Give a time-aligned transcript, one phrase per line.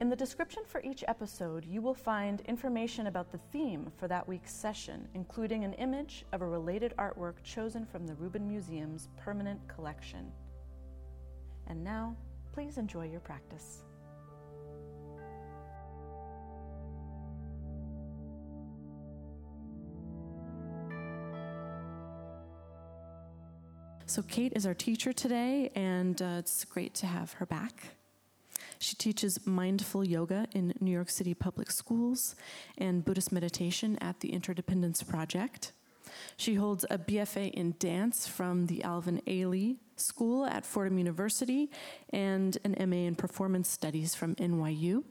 [0.00, 4.26] In the description for each episode, you will find information about the theme for that
[4.26, 9.60] week's session, including an image of a related artwork chosen from the Rubin Museum's permanent
[9.68, 10.32] collection.
[11.66, 12.16] And now,
[12.50, 13.82] please enjoy your practice.
[24.06, 27.99] So, Kate is our teacher today, and uh, it's great to have her back.
[28.82, 32.34] She teaches mindful yoga in New York City public schools
[32.78, 35.72] and Buddhist meditation at the Interdependence Project.
[36.38, 41.70] She holds a BFA in dance from the Alvin Ailey School at Fordham University
[42.08, 45.04] and an MA in performance studies from NYU.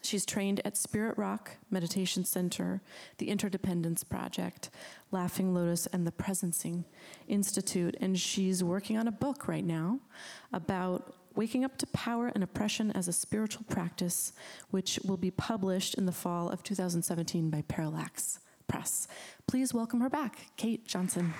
[0.00, 2.80] She's trained at Spirit Rock Meditation Center,
[3.18, 4.70] the Interdependence Project,
[5.10, 6.84] Laughing Lotus, and the Presencing
[7.28, 7.94] Institute.
[8.00, 10.00] And she's working on a book right now
[10.52, 14.32] about waking up to power and oppression as a spiritual practice,
[14.70, 19.08] which will be published in the fall of 2017 by Parallax Press.
[19.46, 21.34] Please welcome her back, Kate Johnson.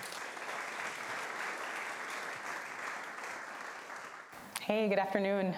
[4.60, 5.54] Hey, good afternoon.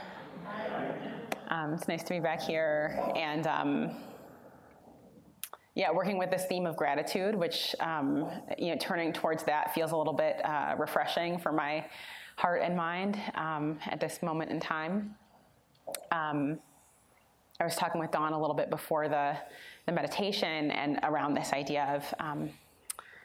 [1.48, 3.91] Um, it's nice to be back here and um,
[5.77, 8.28] yeah, working with this theme of gratitude, which um,
[8.59, 11.87] you know, turning towards that feels a little bit uh, refreshing for my
[12.37, 15.15] heart and mind um, at this moment in time.
[16.13, 16.59] Um,
[17.61, 19.37] I was talking with Dawn a little bit before the,
[19.87, 22.51] the meditation and around this idea of um,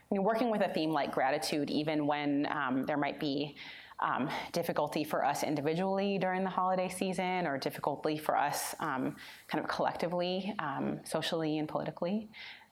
[0.09, 2.47] you know, working with a theme like gratitude, even when
[2.85, 3.55] there might be
[4.01, 9.15] um, difficulty for us individually during the holiday season or difficulty for us um,
[9.47, 12.27] kind of collectively, um, socially and politically.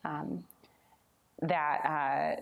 [0.06, 0.44] Um,
[1.42, 2.42] that, uh,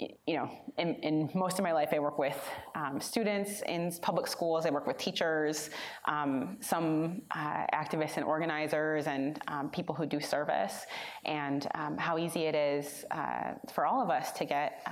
[0.00, 2.36] you know, in, in, most of my life, I work with
[2.74, 5.70] um, students in public schools, I work with teachers,
[6.06, 9.40] um, some uh, activists and organizers, and
[9.72, 10.86] people who do service,
[11.24, 11.68] and
[11.98, 14.84] how easy it is uh, for all of us to get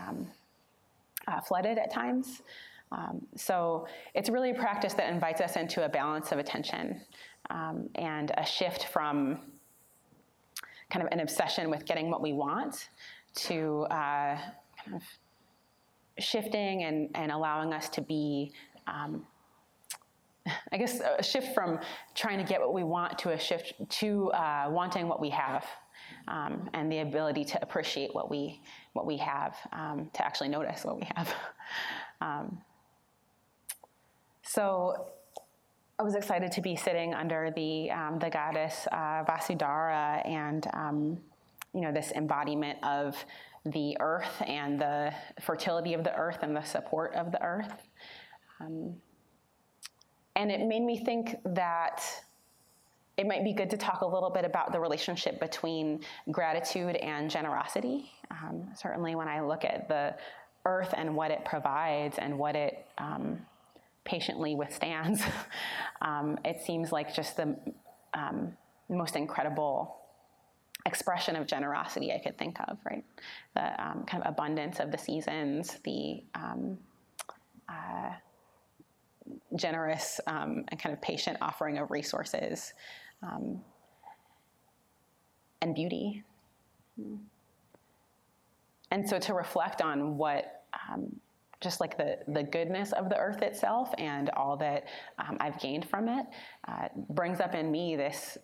[1.28, 2.42] uh, flooded at times.
[2.90, 7.00] Um, so it's really a practice that invites us into a balance of attention
[7.50, 9.38] um, and a shift from
[10.90, 12.88] kind of an obsession with getting what we want
[13.34, 14.36] to uh,
[14.84, 15.02] kind of
[16.22, 18.52] shifting and, and allowing us to be
[18.86, 19.26] um,
[20.72, 21.78] I guess a shift from
[22.14, 25.64] trying to get what we want to a shift to uh, wanting what we have,
[26.26, 28.60] um, and the ability to appreciate what we
[28.92, 31.34] what we have, um, to actually notice what we have.
[32.20, 32.60] Um,
[34.44, 35.06] so
[35.98, 41.18] I was excited to be sitting under the um, the goddess uh, Vasudhara and um,
[41.74, 43.16] you know this embodiment of
[43.64, 47.72] the earth and the fertility of the earth and the support of the earth.
[48.60, 48.94] Um,
[50.34, 52.02] and it made me think that
[53.16, 56.00] it might be good to talk a little bit about the relationship between
[56.30, 58.10] gratitude and generosity.
[58.30, 60.16] Um, certainly, when I look at the
[60.64, 63.38] earth and what it provides and what it um,
[64.04, 65.22] patiently withstands,
[66.02, 67.54] um, it seems like just the
[68.14, 68.56] um,
[68.88, 70.01] most incredible
[70.86, 73.04] expression of generosity I could think of, right?
[73.54, 76.78] The um, kind of abundance of the seasons, the um,
[77.68, 78.12] uh,
[79.56, 82.72] generous um, and kind of patient offering of resources,
[83.22, 83.60] um,
[85.60, 86.24] and beauty.
[88.90, 91.14] And so to reflect on what um,
[91.60, 94.84] just like the, the goodness of the earth itself and all that
[95.18, 96.26] um, I've gained from it,
[96.66, 98.36] uh, brings up in me this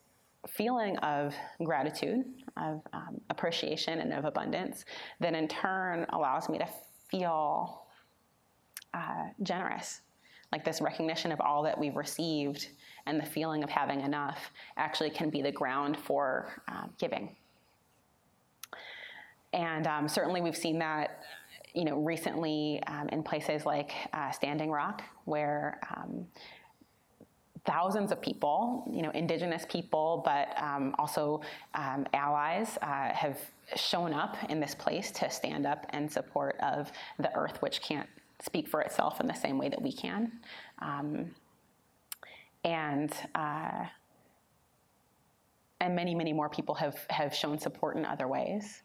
[0.47, 2.25] feeling of gratitude,
[2.57, 4.85] of um, appreciation, and of abundance
[5.21, 6.69] that in turn allows me to
[7.11, 7.83] feel
[8.95, 10.01] uh, generous.
[10.53, 12.69] Like this recognition of all that we've received
[13.07, 17.37] and the feeling of having enough actually can be the ground for uh, giving.
[19.53, 21.21] And um, certainly we've seen that
[21.75, 26.27] you know, recently um, in places like uh, Standing Rock, where um,
[27.69, 31.43] thousands of people, you know, indigenous people, but um, also
[31.75, 33.39] um, allies, uh, have
[33.77, 38.09] shown up in this place to stand up in support of the earth, which can't
[38.41, 40.33] speak for itself in the same way that we can.
[40.81, 41.35] Um,
[42.65, 43.85] and uh,
[45.81, 48.83] and many, many more people have, have shown support in other ways.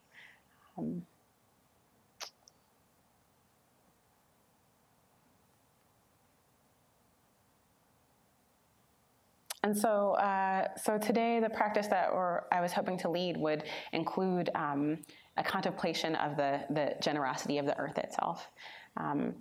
[9.63, 12.09] And so, uh, so today the practice that
[12.51, 13.63] I was hoping to lead would
[13.93, 14.97] include um,
[15.37, 18.49] a contemplation of the, the generosity of the earth itself.
[18.97, 19.35] Um,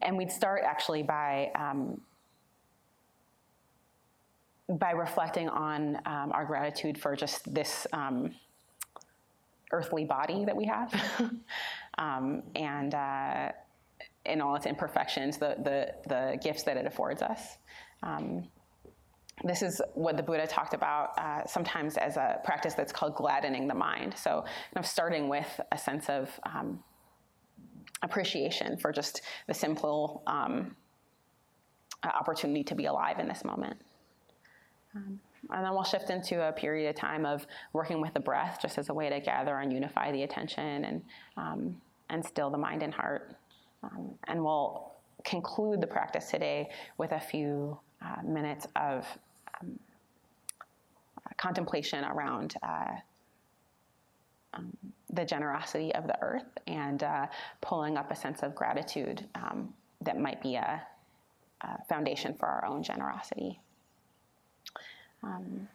[0.00, 2.00] and we'd start actually by, um,
[4.68, 8.34] by reflecting on um, our gratitude for just this um,
[9.70, 10.94] earthly body that we have
[11.98, 13.52] um, and uh,
[14.24, 17.58] in all its imperfections, the, the, the gifts that it affords us.
[18.02, 18.48] Um,
[19.46, 23.68] this is what the Buddha talked about uh, sometimes as a practice that's called gladdening
[23.68, 24.14] the mind.
[24.16, 26.82] So, kind of starting with a sense of um,
[28.02, 30.74] appreciation for just the simple um,
[32.02, 33.76] opportunity to be alive in this moment.
[34.94, 35.20] Um,
[35.50, 38.78] and then we'll shift into a period of time of working with the breath just
[38.78, 41.02] as a way to gather and unify the attention and,
[41.36, 43.36] um, and still the mind and heart.
[43.82, 44.92] Um, and we'll
[45.24, 49.06] conclude the practice today with a few uh, minutes of
[49.60, 49.78] um,
[51.36, 52.94] contemplation around uh,
[54.54, 54.76] um,
[55.10, 57.26] the generosity of the earth and uh,
[57.60, 60.82] pulling up a sense of gratitude um, that might be a,
[61.62, 63.60] a, foundation for our own generosity.
[65.22, 65.68] Um,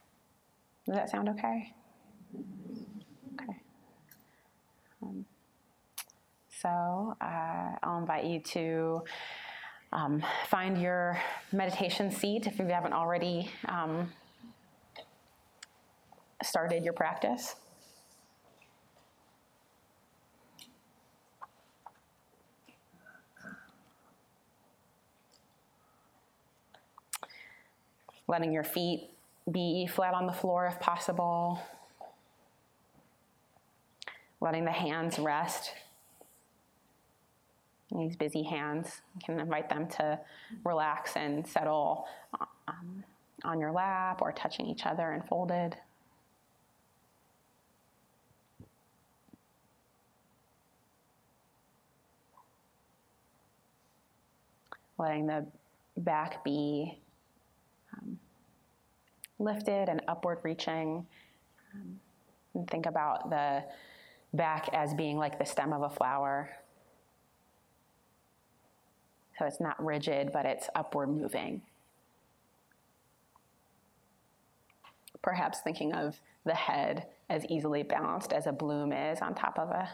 [0.86, 1.74] does that sound okay?
[3.34, 3.58] Okay.
[5.04, 5.26] Um,
[6.50, 9.04] so uh, I'll invite you to
[9.94, 11.20] um, find your
[11.52, 14.12] meditation seat if you haven't already um,
[16.42, 17.56] started your practice.
[28.28, 29.10] Letting your feet
[29.52, 31.62] be flat on the floor if possible.
[34.40, 35.74] Letting the hands rest
[38.00, 39.02] these busy hands.
[39.16, 40.20] You can invite them to
[40.64, 42.08] relax and settle
[42.68, 43.04] um,
[43.44, 45.76] on your lap or touching each other and folded.
[54.98, 55.46] Letting the
[55.98, 57.00] back be
[57.98, 58.20] um,
[59.40, 61.06] lifted and upward reaching.
[61.74, 62.00] Um,
[62.54, 63.64] and think about the
[64.34, 66.52] back as being like the stem of a flower.
[69.42, 71.64] So it's not rigid, but it's upward moving.
[75.24, 79.72] Perhaps thinking of the head as easily balanced as a bloom is on top of
[79.72, 79.90] a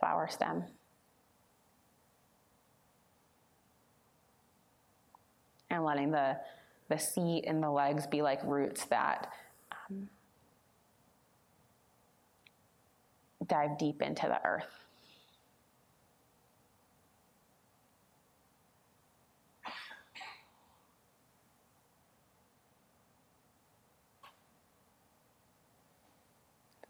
[0.00, 0.64] flower stem.
[5.70, 6.38] And letting the,
[6.88, 9.32] the seat and the legs be like roots that
[9.70, 10.08] um,
[13.46, 14.89] dive deep into the earth.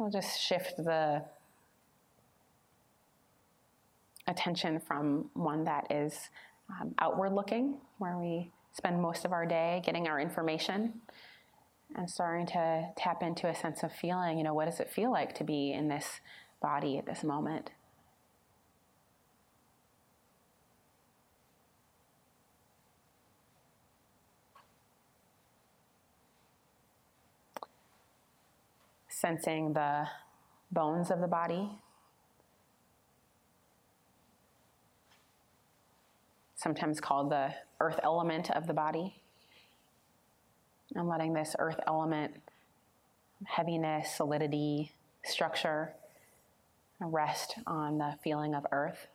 [0.00, 1.22] We'll just shift the
[4.26, 6.30] attention from one that is
[6.70, 11.02] um, outward looking, where we spend most of our day getting our information,
[11.94, 14.38] and starting to tap into a sense of feeling.
[14.38, 16.20] You know, what does it feel like to be in this
[16.62, 17.68] body at this moment?
[29.20, 30.06] Sensing the
[30.72, 31.68] bones of the body.
[36.54, 39.14] Sometimes called the earth element of the body.
[40.94, 42.34] And letting this earth element,
[43.44, 45.92] heaviness, solidity, structure,
[47.00, 49.06] rest on the feeling of earth.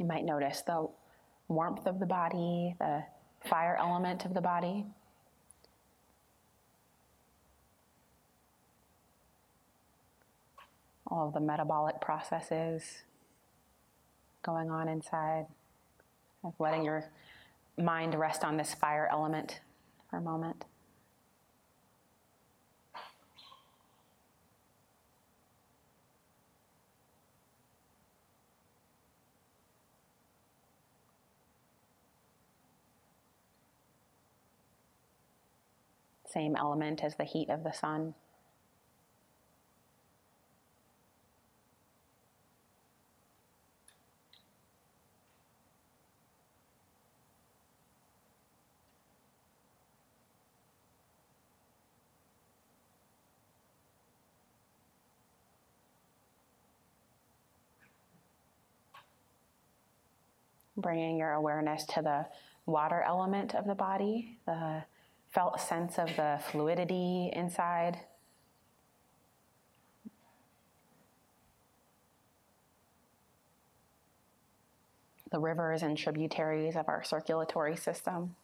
[0.00, 0.88] You might notice the
[1.48, 3.04] warmth of the body, the
[3.44, 4.86] fire element of the body.
[11.06, 13.02] All of the metabolic processes
[14.42, 15.44] going on inside,
[16.42, 17.04] of letting your
[17.76, 19.60] mind rest on this fire element
[20.08, 20.64] for a moment.
[36.32, 38.14] Same element as the heat of the sun.
[60.76, 62.26] bringing your awareness to the
[62.64, 64.82] water element of the body, the
[65.30, 68.00] felt a sense of the fluidity inside.
[75.30, 78.34] The rivers and tributaries of our circulatory system.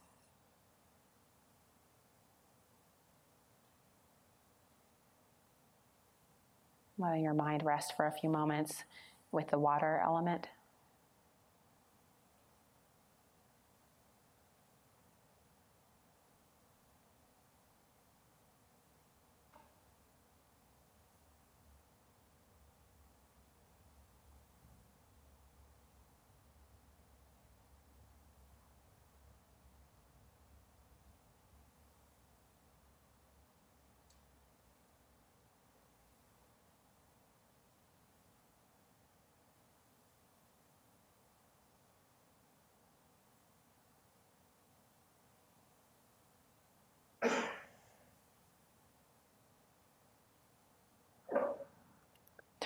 [6.99, 8.85] Letting your mind rest for a few moments
[9.33, 10.49] with the water element.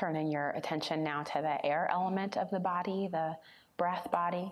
[0.00, 3.36] Turning your attention now to the air element of the body, the
[3.76, 4.50] breath body.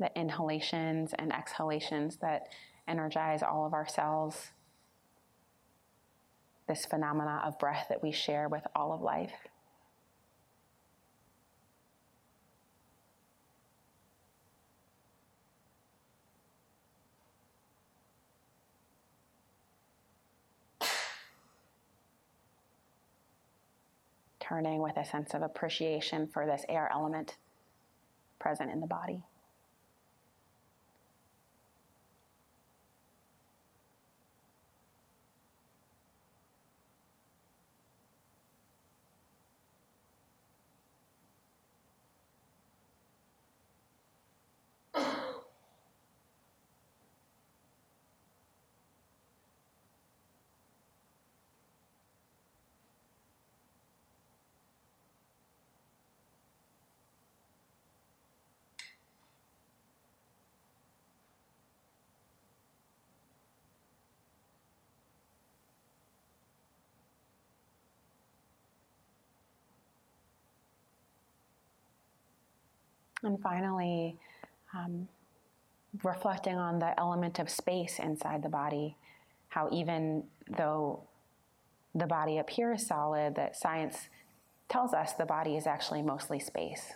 [0.00, 2.48] The inhalations and exhalations that
[2.88, 4.52] energize all of our cells.
[6.66, 9.34] This phenomena of breath that we share with all of life.
[24.52, 27.36] Turning with a sense of appreciation for this air element
[28.38, 29.22] present in the body.
[73.22, 74.18] And finally,
[74.74, 75.08] um,
[76.02, 78.96] reflecting on the element of space inside the body,
[79.48, 80.24] how even
[80.56, 81.02] though
[81.94, 84.08] the body appears solid, that science
[84.68, 86.94] tells us the body is actually mostly space.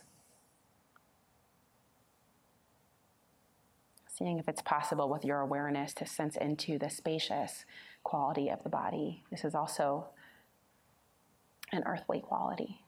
[4.09, 7.66] Seeing if it's possible with your awareness to sense into the spacious
[8.02, 9.23] quality of the body.
[9.30, 10.06] This is also
[11.71, 12.80] an earthly quality.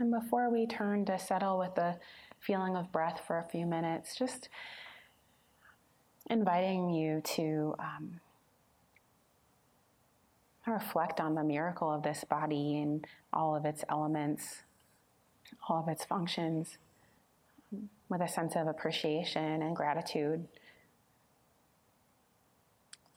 [0.00, 1.96] And before we turn to settle with the
[2.40, 4.48] feeling of breath for a few minutes, just
[6.30, 8.20] inviting you to um,
[10.66, 14.62] reflect on the miracle of this body and all of its elements,
[15.68, 16.78] all of its functions,
[18.08, 20.48] with a sense of appreciation and gratitude.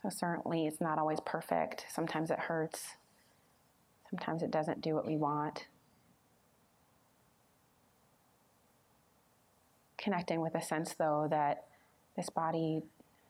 [0.01, 1.85] So, certainly, it's not always perfect.
[1.89, 2.97] Sometimes it hurts,
[4.09, 5.67] sometimes it doesn't do what we want.
[10.03, 11.63] Connecting with a sense, though, that
[12.17, 12.81] this body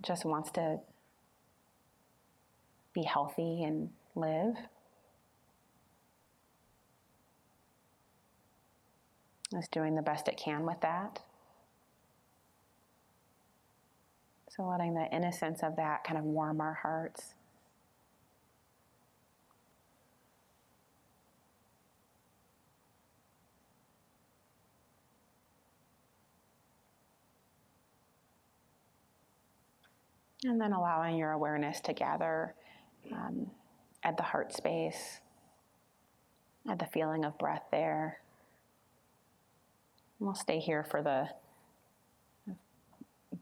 [0.02, 0.80] just wants to
[2.94, 4.56] be healthy and live.
[9.56, 11.20] Is doing the best it can with that.
[14.50, 17.36] So, letting the innocence of that kind of warm our hearts.
[30.46, 32.54] And then allowing your awareness to gather
[33.12, 33.50] um,
[34.04, 35.20] at the heart space,
[36.70, 38.20] at the feeling of breath there.
[40.20, 41.30] And we'll stay here for the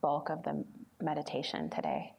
[0.01, 0.63] bulk of the
[1.01, 2.13] meditation today.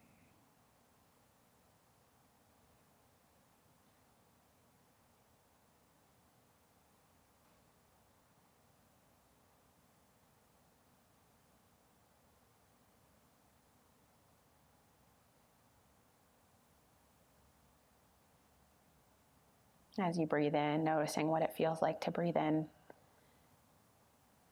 [19.99, 22.66] As you breathe in, noticing what it feels like to breathe in.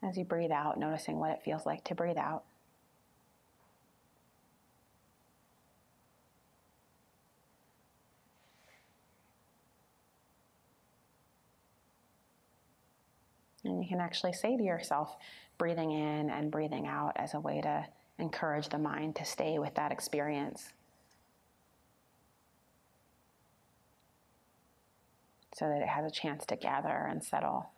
[0.03, 2.43] As you breathe out, noticing what it feels like to breathe out.
[13.63, 15.17] And you can actually say to yourself,
[15.57, 17.85] breathing in and breathing out as a way to
[18.17, 20.73] encourage the mind to stay with that experience.
[25.61, 27.69] So that it has a chance to gather and settle.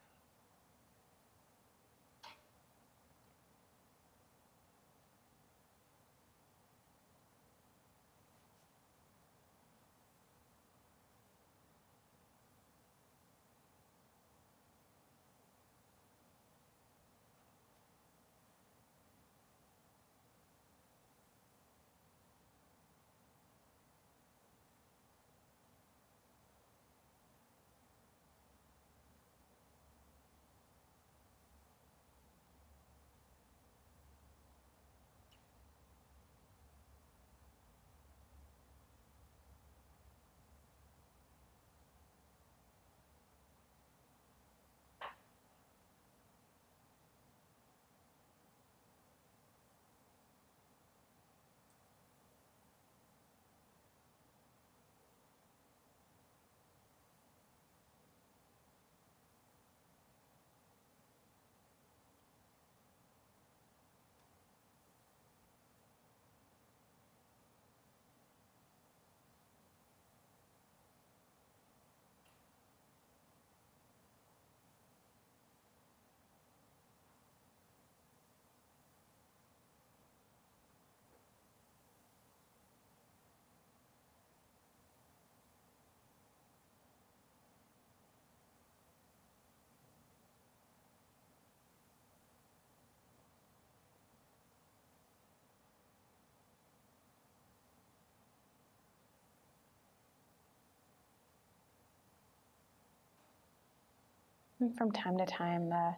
[104.71, 105.95] From time to time, the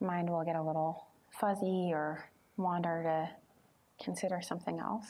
[0.00, 5.06] mind will get a little fuzzy or wander to consider something else.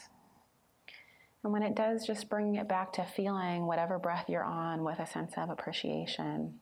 [1.42, 4.98] And when it does, just bring it back to feeling whatever breath you're on with
[4.98, 6.60] a sense of appreciation,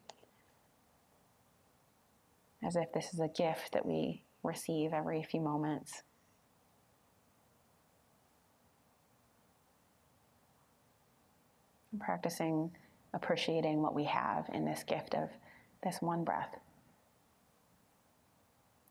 [2.62, 6.02] as if this is a gift that we receive every few moments.
[11.98, 12.70] Practicing
[13.14, 15.30] appreciating what we have in this gift of
[15.82, 16.56] this one breath.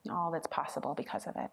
[0.09, 1.51] All that's possible because of it.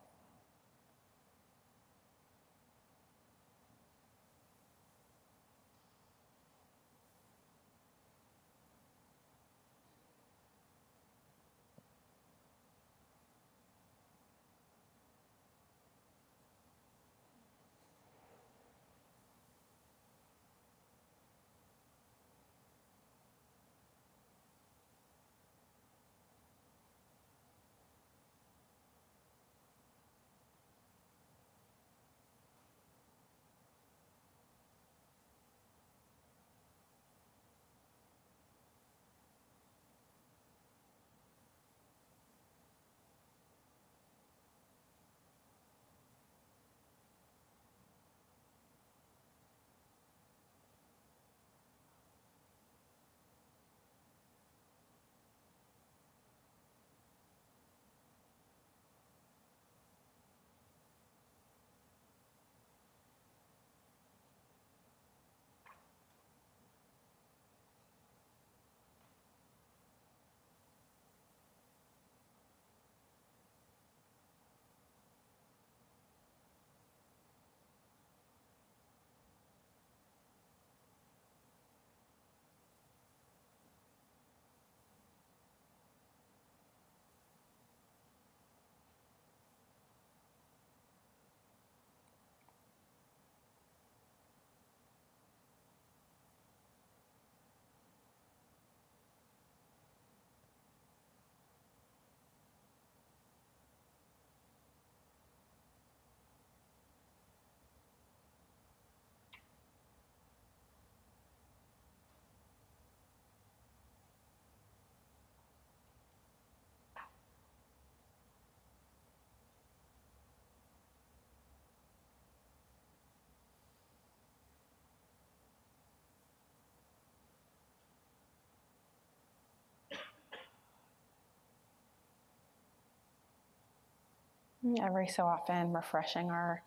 [134.81, 136.63] Every so often, refreshing our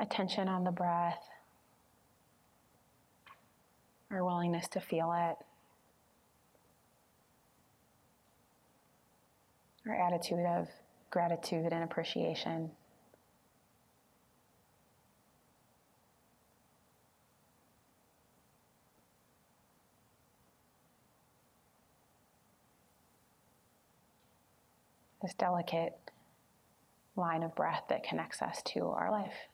[0.00, 1.28] attention on the breath,
[4.10, 5.36] our willingness to feel it,
[9.88, 10.68] our attitude of
[11.10, 12.72] gratitude and appreciation.
[25.22, 26.07] This delicate
[27.18, 29.48] line of breath that connects us to our life.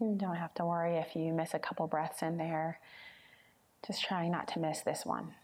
[0.00, 2.80] You don't have to worry if you miss a couple breaths in there.
[3.86, 5.34] Just trying not to miss this one.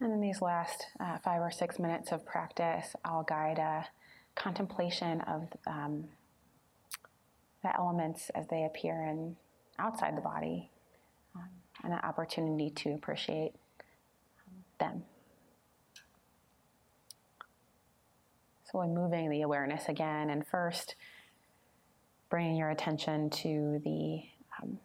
[0.00, 3.86] And in these last uh, five or six minutes of practice, I'll guide a
[4.36, 6.04] contemplation of um,
[7.64, 9.36] the elements as they appear in
[9.78, 10.70] outside the body,
[11.34, 11.48] um,
[11.82, 13.52] and an opportunity to appreciate
[14.46, 15.02] um, them.
[18.64, 20.94] So, we're moving the awareness again, and first
[22.30, 24.22] bringing your attention to the
[24.62, 24.78] um,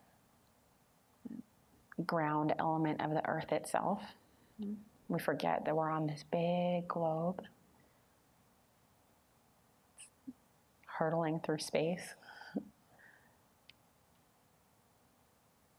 [2.06, 4.02] ground element of the earth itself.
[4.60, 4.74] Mm-hmm
[5.08, 7.42] we forget that we're on this big globe,
[10.86, 12.16] hurtling through space,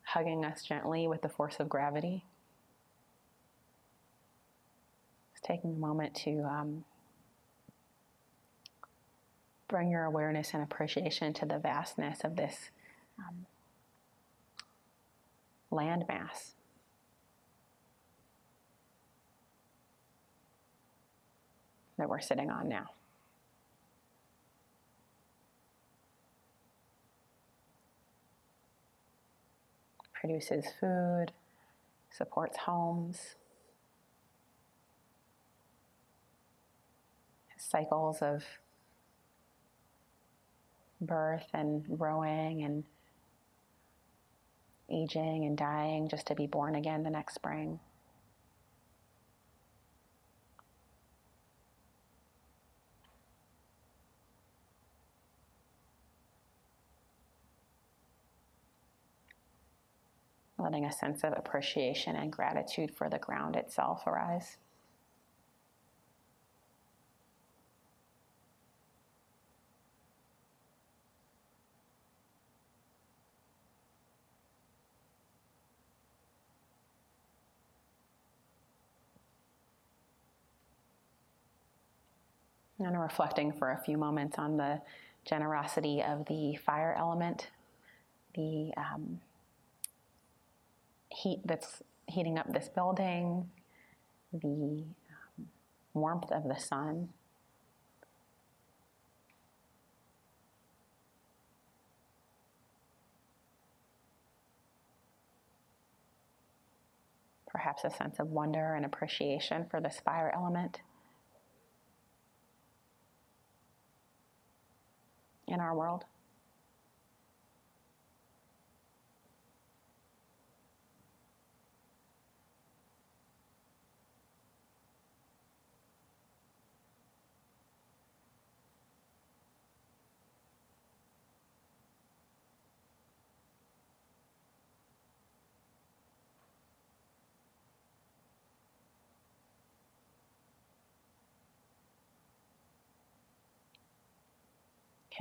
[0.02, 2.24] hugging us gently with the force of gravity.
[5.32, 6.84] Just taking a moment to um,
[9.68, 12.70] bring your awareness and appreciation to the vastness of this
[13.18, 13.46] um,
[15.72, 16.52] landmass.
[21.98, 22.86] That we're sitting on now.
[30.12, 31.32] Produces food,
[32.10, 33.34] supports homes,
[37.58, 38.44] cycles of
[41.00, 42.84] birth and growing and
[44.90, 47.80] aging and dying just to be born again the next spring.
[60.74, 64.56] Letting a sense of appreciation and gratitude for the ground itself arise.
[82.80, 84.80] And reflecting for a few moments on the
[85.24, 87.48] generosity of the fire element,
[88.34, 89.20] the um,
[91.14, 93.48] heat that's heating up this building,
[94.32, 94.84] the
[95.38, 95.46] um,
[95.94, 97.08] warmth of the sun.
[107.46, 110.80] Perhaps a sense of wonder and appreciation for this fire element
[115.46, 116.04] in our world.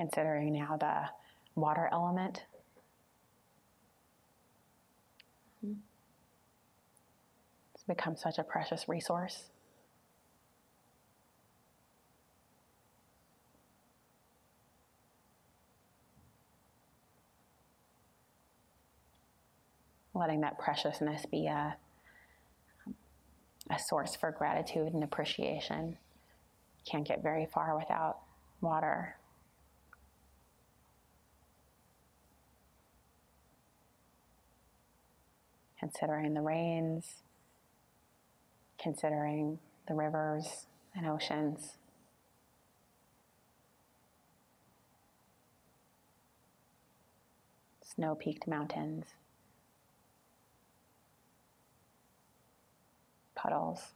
[0.04, 1.06] Considering now the
[1.56, 2.44] water element.
[7.74, 9.46] It's become such a precious resource.
[20.14, 21.78] Letting that preciousness be a,
[23.70, 25.98] a source for gratitude and appreciation.
[26.86, 28.18] Can't get very far without
[28.60, 29.16] water.
[35.84, 37.24] Considering the rains,
[38.82, 40.66] considering the rivers
[40.96, 41.74] and oceans.
[47.84, 49.08] Snow peaked mountains,
[53.36, 53.93] puddles.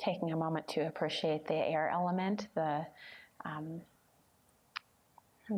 [0.00, 2.86] Taking a moment to appreciate the air element, the
[3.44, 3.80] um,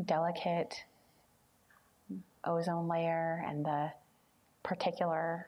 [0.05, 0.75] delicate
[2.45, 3.93] ozone layer, and the
[4.63, 5.47] particular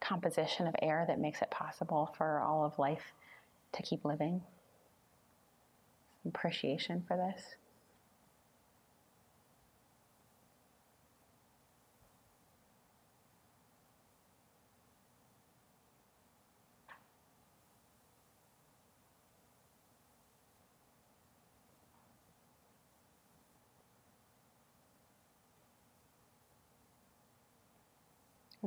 [0.00, 3.12] composition of air that makes it possible for all of life
[3.72, 4.42] to keep living.
[6.26, 7.56] Appreciation for this.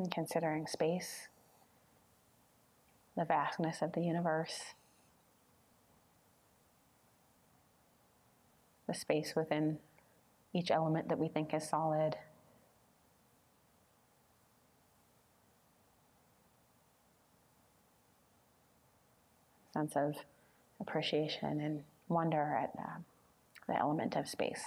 [0.09, 1.27] Considering space,
[3.15, 4.73] the vastness of the universe,
[8.87, 9.79] the space within
[10.53, 12.15] each element that we think is solid.
[19.73, 20.15] Sense of
[20.79, 22.99] appreciation and wonder at uh,
[23.67, 24.63] the element of space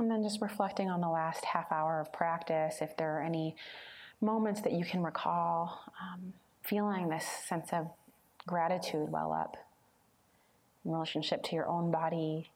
[0.00, 3.54] And then just reflecting on the last half hour of practice, if there are any
[4.22, 6.32] moments that you can recall, um,
[6.62, 7.86] feeling this sense of
[8.46, 9.58] gratitude well up
[10.86, 12.48] in relationship to your own body,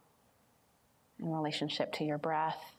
[1.20, 2.72] in relationship to your breath,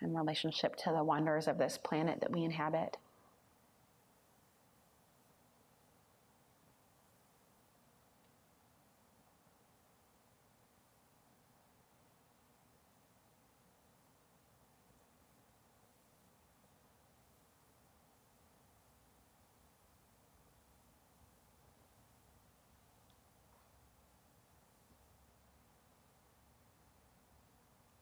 [0.00, 2.96] in relationship to the wonders of this planet that we inhabit.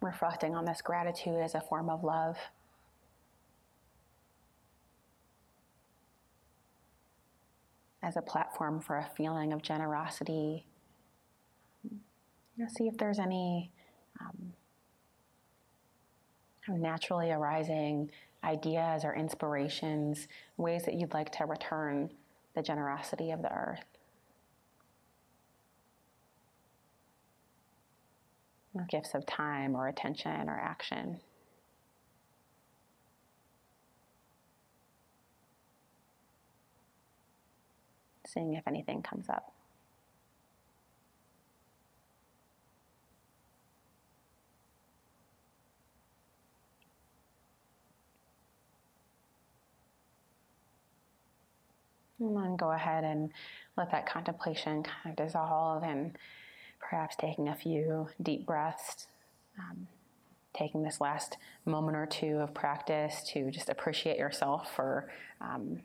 [0.01, 2.37] Reflecting on this gratitude as a form of love.
[8.03, 10.65] As a platform for a feeling of generosity.
[11.85, 11.99] You
[12.57, 13.71] know, see if there's any
[14.21, 14.53] um,
[16.69, 18.11] naturally arising
[18.43, 22.11] ideas or inspirations, ways that you'd like to return
[22.55, 23.90] the generosity of the earth.
[28.89, 31.21] Gifts of time or attention or action.
[38.27, 39.53] Seeing if anything comes up.
[52.21, 53.31] And then go ahead and
[53.77, 56.17] let that contemplation kind of dissolve and
[56.81, 59.07] perhaps taking a few deep breaths,
[59.59, 59.87] um,
[60.55, 65.09] taking this last moment or two of practice to just appreciate yourself for
[65.41, 65.81] um,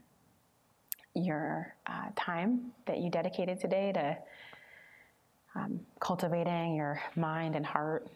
[1.14, 4.18] your uh, time that you dedicated today to
[5.56, 8.08] um, cultivating your mind and heart.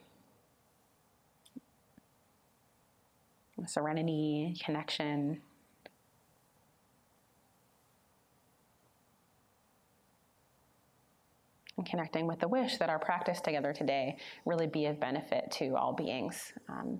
[3.65, 5.41] Serenity, connection,
[11.79, 15.77] and connecting with the wish that our practice together today really be of benefit to
[15.77, 16.51] all beings.
[16.67, 16.99] Um,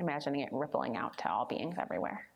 [0.00, 2.26] imagining it rippling out to all beings everywhere.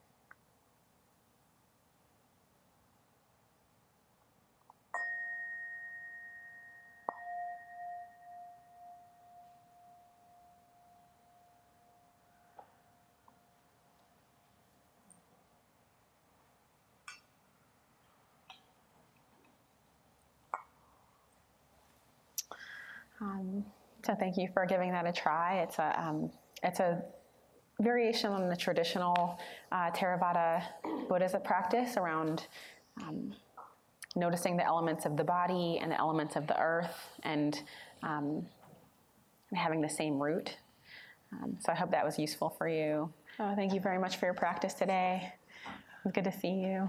[23.20, 23.64] Um,
[24.08, 25.60] so thank you for giving that a try.
[25.60, 26.30] It's a um,
[26.62, 27.02] it's a
[27.78, 29.38] variation on the traditional
[29.70, 30.62] uh, Theravada
[31.08, 32.46] Buddhist practice around
[33.02, 33.34] um,
[34.16, 37.62] noticing the elements of the body and the elements of the earth and
[38.02, 38.46] um,
[39.54, 40.56] having the same root.
[41.34, 43.12] Um, so I hope that was useful for you.
[43.38, 45.34] Oh, thank you very much for your practice today.
[45.66, 46.88] It was good to see you.